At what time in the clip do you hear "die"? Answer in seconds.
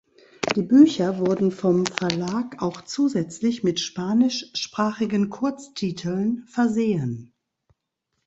0.55-0.63